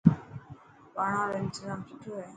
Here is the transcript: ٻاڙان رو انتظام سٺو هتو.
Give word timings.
ٻاڙان 0.95 1.23
رو 1.29 1.35
انتظام 1.43 1.79
سٺو 1.87 2.11
هتو. 2.17 2.29